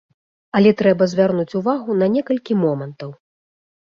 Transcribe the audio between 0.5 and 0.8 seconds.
Але